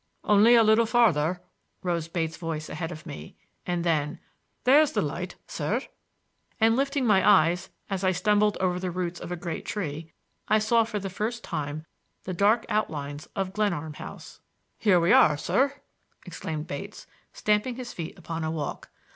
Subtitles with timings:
[0.23, 1.43] "Only a little farther,"
[1.83, 3.35] rose Bates' voice ahead of me;
[3.67, 4.19] and then:
[4.63, 9.35] "There's the light, sir,"—and, lifting my eyes, as I stumbled over the roots of a
[9.35, 10.11] great tree,
[10.47, 11.85] I saw for the first time
[12.23, 14.39] the dark outlines of Glenarm House.
[14.79, 15.75] "Here we are, sir!"
[16.25, 18.89] exclaimed Bates, stamping his feet upon a walk.